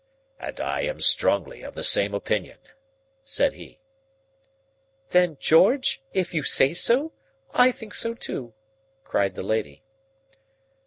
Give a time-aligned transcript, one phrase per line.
[0.39, 2.57] "And I am strongly of the same opinion,"
[3.23, 3.77] said he.
[5.11, 7.11] "Then, George, if you say so,
[7.53, 8.55] I think so too,"
[9.03, 9.83] cried the lady.